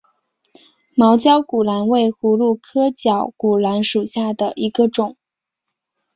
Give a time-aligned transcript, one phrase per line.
[0.95, 5.15] 毛绞股蓝为葫芦科绞股蓝属下的一个种。